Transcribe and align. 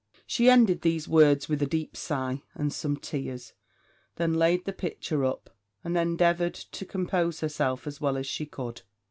She 0.25 0.49
ended 0.49 0.81
these 0.81 1.07
words 1.07 1.47
with 1.47 1.61
a 1.61 1.67
deep 1.67 1.95
sigh, 1.95 2.41
and 2.55 2.73
some 2.73 2.97
tears; 2.97 3.53
then 4.15 4.33
laid 4.33 4.65
the 4.65 4.73
picture 4.73 5.23
up, 5.23 5.51
and 5.83 5.95
endeavoured 5.95 6.55
to 6.55 6.85
compose 6.87 7.41
herself 7.41 7.85
as 7.85 8.01
well 8.01 8.17
as 8.17 8.25
she 8.25 8.47
could. 8.47 8.81